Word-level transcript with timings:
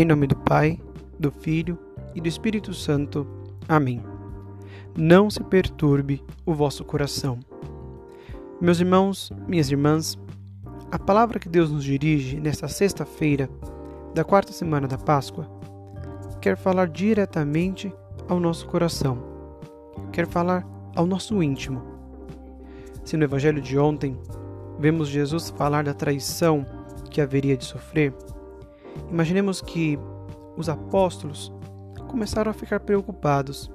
Em 0.00 0.04
nome 0.06 0.26
do 0.26 0.34
Pai, 0.34 0.80
do 1.18 1.30
Filho 1.30 1.78
e 2.14 2.22
do 2.22 2.26
Espírito 2.26 2.72
Santo. 2.72 3.26
Amém. 3.68 4.02
Não 4.96 5.28
se 5.28 5.44
perturbe 5.44 6.24
o 6.46 6.54
vosso 6.54 6.86
coração. 6.86 7.38
Meus 8.62 8.80
irmãos, 8.80 9.30
minhas 9.46 9.70
irmãs, 9.70 10.18
a 10.90 10.98
palavra 10.98 11.38
que 11.38 11.50
Deus 11.50 11.70
nos 11.70 11.84
dirige 11.84 12.40
nesta 12.40 12.66
sexta-feira 12.66 13.46
da 14.14 14.24
quarta 14.24 14.54
semana 14.54 14.88
da 14.88 14.96
Páscoa 14.96 15.46
quer 16.40 16.56
falar 16.56 16.88
diretamente 16.88 17.92
ao 18.26 18.40
nosso 18.40 18.66
coração, 18.68 19.22
quer 20.12 20.26
falar 20.26 20.66
ao 20.96 21.04
nosso 21.04 21.42
íntimo. 21.42 21.82
Se 23.04 23.18
no 23.18 23.24
Evangelho 23.24 23.60
de 23.60 23.78
ontem 23.78 24.18
vemos 24.78 25.08
Jesus 25.08 25.50
falar 25.50 25.84
da 25.84 25.92
traição 25.92 26.64
que 27.10 27.20
haveria 27.20 27.54
de 27.54 27.66
sofrer, 27.66 28.14
Imaginemos 29.10 29.60
que 29.60 29.98
os 30.56 30.68
apóstolos 30.68 31.52
começaram 32.08 32.50
a 32.50 32.54
ficar 32.54 32.80
preocupados, 32.80 33.70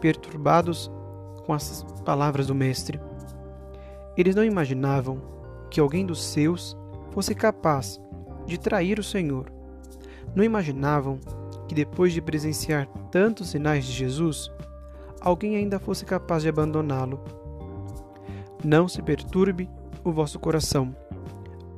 perturbados 0.00 0.90
com 1.44 1.52
as 1.52 1.84
palavras 2.04 2.46
do 2.46 2.54
Mestre. 2.54 3.00
Eles 4.16 4.34
não 4.34 4.44
imaginavam 4.44 5.20
que 5.70 5.80
alguém 5.80 6.06
dos 6.06 6.24
seus 6.24 6.76
fosse 7.10 7.34
capaz 7.34 8.00
de 8.46 8.58
trair 8.58 8.98
o 8.98 9.04
Senhor. 9.04 9.50
Não 10.34 10.44
imaginavam 10.44 11.18
que 11.68 11.74
depois 11.74 12.12
de 12.12 12.20
presenciar 12.20 12.86
tantos 13.10 13.50
sinais 13.50 13.84
de 13.84 13.92
Jesus, 13.92 14.50
alguém 15.20 15.56
ainda 15.56 15.78
fosse 15.78 16.04
capaz 16.04 16.42
de 16.42 16.48
abandoná-lo. 16.48 17.22
Não 18.64 18.88
se 18.88 19.02
perturbe 19.02 19.68
o 20.02 20.12
vosso 20.12 20.38
coração. 20.38 20.94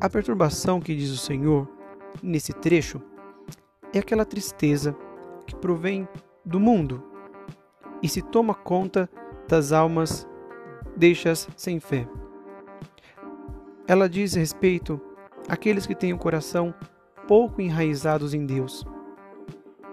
A 0.01 0.11
perturbação 0.11 0.81
que 0.81 0.95
diz 0.95 1.11
o 1.11 1.17
Senhor 1.17 1.75
nesse 2.22 2.53
trecho 2.53 3.00
é 3.92 3.98
aquela 3.98 4.25
tristeza 4.25 4.97
que 5.47 5.55
provém 5.55 6.09
do 6.45 6.61
mundo 6.61 7.03
e 8.03 8.09
se 8.09 8.22
toma 8.22 8.55
conta 8.55 9.09
das 9.48 9.72
almas 9.72 10.27
deixas 10.97 11.48
sem 11.56 11.81
fé. 11.81 12.06
Ela 13.87 14.09
diz 14.09 14.34
respeito 14.34 15.00
àqueles 15.48 15.87
que 15.87 15.94
têm 15.94 16.12
o 16.12 16.19
coração 16.19 16.75
pouco 17.27 17.61
enraizados 17.61 18.34
em 18.34 18.44
Deus. 18.44 18.84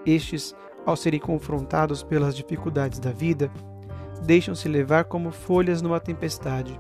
Estes, 0.06 0.56
ao 0.86 0.96
serem 0.96 1.20
confrontados 1.20 2.04
pelas 2.04 2.36
dificuldades 2.36 3.00
da 3.00 3.12
vida, 3.12 3.52
deixam-se 4.26 4.68
levar 4.68 5.06
como 5.06 5.32
folhas 5.32 5.82
numa 5.82 6.00
tempestade. 6.00 6.80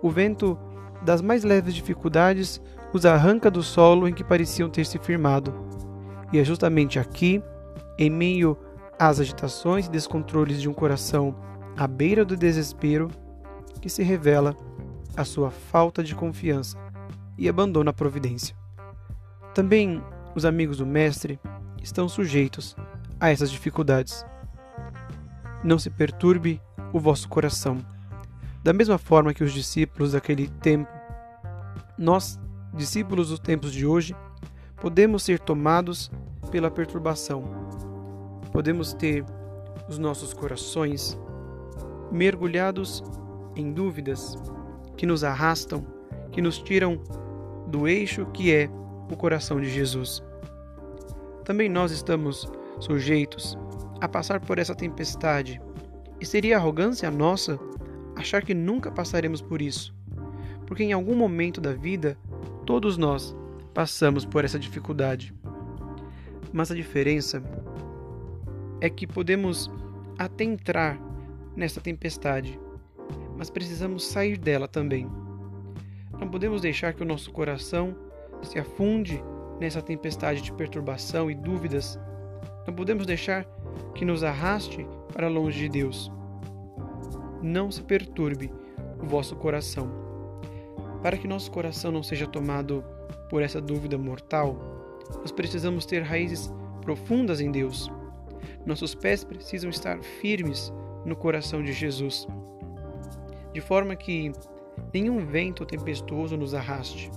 O 0.00 0.10
vento 0.10 0.58
das 1.04 1.20
mais 1.20 1.44
leves 1.44 1.74
dificuldades 1.74 2.60
os 2.92 3.04
arranca 3.04 3.50
do 3.50 3.62
solo 3.62 4.08
em 4.08 4.14
que 4.14 4.24
pareciam 4.24 4.70
ter 4.70 4.86
se 4.86 4.98
firmado. 4.98 5.52
E 6.32 6.38
é 6.38 6.44
justamente 6.44 6.98
aqui, 6.98 7.42
em 7.98 8.08
meio 8.08 8.56
às 8.98 9.20
agitações 9.20 9.86
e 9.86 9.90
descontroles 9.90 10.60
de 10.60 10.68
um 10.68 10.72
coração 10.72 11.34
à 11.76 11.86
beira 11.86 12.24
do 12.24 12.36
desespero, 12.36 13.10
que 13.80 13.88
se 13.88 14.02
revela 14.02 14.56
a 15.16 15.24
sua 15.24 15.50
falta 15.50 16.02
de 16.02 16.14
confiança 16.14 16.78
e 17.36 17.48
abandona 17.48 17.90
a 17.90 17.94
providência. 17.94 18.56
Também 19.52 20.02
os 20.34 20.44
amigos 20.44 20.78
do 20.78 20.86
Mestre 20.86 21.38
estão 21.82 22.08
sujeitos 22.08 22.74
a 23.20 23.28
essas 23.28 23.50
dificuldades. 23.50 24.24
Não 25.62 25.78
se 25.78 25.90
perturbe 25.90 26.60
o 26.92 26.98
vosso 26.98 27.28
coração. 27.28 27.78
Da 28.64 28.72
mesma 28.72 28.96
forma 28.96 29.34
que 29.34 29.44
os 29.44 29.52
discípulos 29.52 30.12
daquele 30.12 30.48
tempo, 30.48 30.90
nós 31.98 32.40
discípulos 32.72 33.28
dos 33.28 33.38
tempos 33.38 33.70
de 33.70 33.84
hoje, 33.84 34.16
podemos 34.80 35.22
ser 35.22 35.38
tomados 35.38 36.10
pela 36.50 36.70
perturbação. 36.70 37.44
Podemos 38.52 38.94
ter 38.94 39.22
os 39.86 39.98
nossos 39.98 40.32
corações 40.32 41.18
mergulhados 42.10 43.04
em 43.54 43.70
dúvidas 43.70 44.34
que 44.96 45.04
nos 45.04 45.22
arrastam, 45.22 45.84
que 46.32 46.40
nos 46.40 46.56
tiram 46.56 46.98
do 47.66 47.86
eixo 47.86 48.24
que 48.32 48.50
é 48.50 48.70
o 49.12 49.14
coração 49.16 49.60
de 49.60 49.68
Jesus. 49.68 50.22
Também 51.44 51.68
nós 51.68 51.92
estamos 51.92 52.50
sujeitos 52.80 53.58
a 54.00 54.08
passar 54.08 54.40
por 54.40 54.58
essa 54.58 54.74
tempestade, 54.74 55.60
e 56.18 56.24
seria 56.24 56.56
arrogância 56.56 57.10
nossa 57.10 57.58
achar 58.16 58.42
que 58.42 58.54
nunca 58.54 58.90
passaremos 58.90 59.40
por 59.40 59.60
isso, 59.60 59.94
porque 60.66 60.82
em 60.82 60.92
algum 60.92 61.14
momento 61.14 61.60
da 61.60 61.72
vida 61.72 62.16
Todos 62.66 62.96
nós 62.96 63.36
passamos 63.74 64.24
por 64.24 64.44
essa 64.44 64.58
dificuldade. 64.58 65.34
Mas 66.52 66.70
a 66.70 66.74
diferença 66.74 67.42
é 68.80 68.88
que 68.88 69.06
podemos 69.06 69.70
até 70.18 70.44
entrar 70.44 70.98
nessa 71.54 71.80
tempestade, 71.80 72.58
mas 73.36 73.50
precisamos 73.50 74.06
sair 74.06 74.38
dela 74.38 74.66
também. 74.66 75.10
Não 76.18 76.28
podemos 76.28 76.62
deixar 76.62 76.94
que 76.94 77.02
o 77.02 77.06
nosso 77.06 77.30
coração 77.32 77.94
se 78.42 78.58
afunde 78.58 79.22
nessa 79.60 79.82
tempestade 79.82 80.40
de 80.40 80.52
perturbação 80.52 81.30
e 81.30 81.34
dúvidas. 81.34 81.98
Não 82.66 82.72
podemos 82.72 83.04
deixar 83.04 83.44
que 83.94 84.04
nos 84.04 84.22
arraste 84.22 84.86
para 85.12 85.28
longe 85.28 85.58
de 85.58 85.68
Deus. 85.68 86.10
Não 87.44 87.70
se 87.70 87.82
perturbe 87.82 88.50
o 89.00 89.06
vosso 89.06 89.36
coração 89.36 90.04
para 91.04 91.18
que 91.18 91.28
nosso 91.28 91.50
coração 91.50 91.92
não 91.92 92.02
seja 92.02 92.26
tomado 92.26 92.82
por 93.28 93.42
essa 93.42 93.60
dúvida 93.60 93.98
mortal, 93.98 94.56
nós 95.20 95.30
precisamos 95.30 95.84
ter 95.84 96.00
raízes 96.00 96.50
profundas 96.80 97.42
em 97.42 97.50
Deus. 97.50 97.90
Nossos 98.64 98.94
pés 98.94 99.22
precisam 99.22 99.68
estar 99.68 100.02
firmes 100.02 100.72
no 101.04 101.14
coração 101.14 101.62
de 101.62 101.74
Jesus, 101.74 102.26
de 103.52 103.60
forma 103.60 103.94
que 103.94 104.32
nenhum 104.94 105.26
vento 105.26 105.66
tempestuoso 105.66 106.38
nos 106.38 106.54
arraste. 106.54 107.10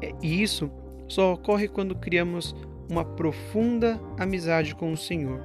É, 0.00 0.14
e 0.22 0.42
isso 0.42 0.70
só 1.06 1.34
ocorre 1.34 1.68
quando 1.68 1.94
criamos 1.94 2.56
uma 2.90 3.04
profunda 3.04 4.00
amizade 4.18 4.74
com 4.74 4.90
o 4.90 4.96
Senhor. 4.96 5.42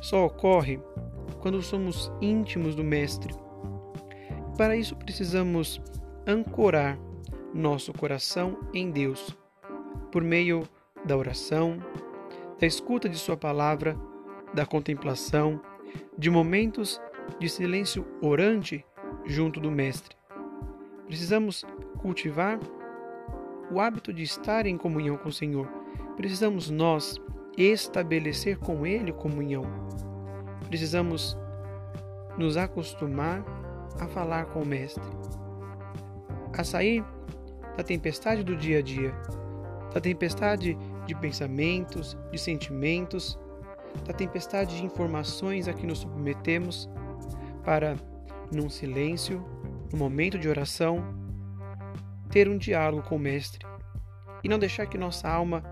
Só 0.00 0.24
ocorre 0.24 0.80
quando 1.46 1.62
somos 1.62 2.10
íntimos 2.20 2.74
do 2.74 2.82
Mestre. 2.82 3.32
Para 4.58 4.76
isso 4.76 4.96
precisamos 4.96 5.80
ancorar 6.26 6.98
nosso 7.54 7.92
coração 7.92 8.58
em 8.74 8.90
Deus, 8.90 9.30
por 10.10 10.24
meio 10.24 10.68
da 11.04 11.16
oração, 11.16 11.78
da 12.58 12.66
escuta 12.66 13.08
de 13.08 13.16
Sua 13.16 13.36
palavra, 13.36 13.96
da 14.52 14.66
contemplação, 14.66 15.60
de 16.18 16.28
momentos 16.30 17.00
de 17.38 17.48
silêncio 17.48 18.04
orante 18.20 18.84
junto 19.24 19.60
do 19.60 19.70
Mestre. 19.70 20.16
Precisamos 21.06 21.64
cultivar 21.98 22.58
o 23.70 23.78
hábito 23.78 24.12
de 24.12 24.24
estar 24.24 24.66
em 24.66 24.76
comunhão 24.76 25.16
com 25.16 25.28
o 25.28 25.32
Senhor. 25.32 25.68
Precisamos 26.16 26.70
nós 26.70 27.20
estabelecer 27.56 28.58
com 28.58 28.84
Ele 28.84 29.12
comunhão. 29.12 29.86
Precisamos 30.68 31.36
nos 32.36 32.56
acostumar 32.56 33.44
a 34.00 34.06
falar 34.06 34.46
com 34.46 34.62
o 34.62 34.66
Mestre 34.66 35.02
a 36.60 36.64
sair 36.64 37.04
da 37.76 37.84
tempestade 37.84 38.42
do 38.42 38.56
dia 38.56 38.78
a 38.78 38.82
dia, 38.82 39.14
da 39.92 40.00
tempestade 40.00 40.76
de 41.06 41.14
pensamentos, 41.14 42.16
de 42.30 42.38
sentimentos, 42.38 43.38
da 44.06 44.12
tempestade 44.12 44.76
de 44.76 44.84
informações 44.84 45.68
a 45.68 45.74
que 45.74 45.86
nos 45.86 45.98
submetemos, 45.98 46.88
para, 47.64 47.96
num 48.52 48.70
silêncio, 48.70 49.44
no 49.92 49.98
momento 49.98 50.38
de 50.38 50.48
oração, 50.48 51.04
ter 52.30 52.48
um 52.48 52.56
diálogo 52.56 53.06
com 53.08 53.16
o 53.16 53.18
Mestre 53.18 53.66
e 54.42 54.48
não 54.48 54.58
deixar 54.58 54.86
que 54.86 54.96
nossa 54.96 55.28
alma 55.28 55.62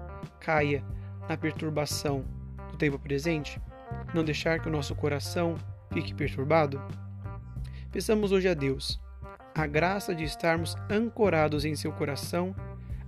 caia 0.40 0.84
na 1.28 1.36
perturbação 1.36 2.24
do 2.70 2.76
tempo 2.76 2.98
presente, 2.98 3.60
não 4.14 4.24
deixar 4.24 4.60
que 4.60 4.68
o 4.68 4.72
nosso 4.72 4.94
coração 4.94 5.56
fique 5.92 6.14
perturbado. 6.14 6.80
Peçamos 7.90 8.32
hoje 8.32 8.48
a 8.48 8.54
Deus 8.54 9.00
a 9.54 9.66
graça 9.66 10.14
de 10.14 10.24
estarmos 10.24 10.74
ancorados 10.90 11.64
em 11.64 11.76
seu 11.76 11.92
coração, 11.92 12.54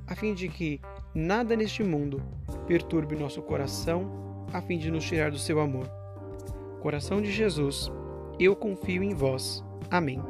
a 0.07 0.15
fim 0.15 0.33
de 0.33 0.49
que 0.49 0.81
nada 1.13 1.57
neste 1.57 1.83
mundo 1.83 2.23
perturbe 2.67 3.17
nosso 3.17 3.43
coração, 3.43 4.47
a 4.53 4.63
fim 4.63 4.79
de 4.79 4.91
nos 4.91 5.05
tirar 5.05 5.31
do 5.31 5.39
seu 5.39 5.61
amor. 5.61 5.89
Coração 6.81 7.21
de 7.21 7.33
Jesus, 7.33 7.91
eu 8.39 8.55
confio 8.55 9.03
em 9.03 9.13
vós. 9.13 9.65
Amém. 9.91 10.23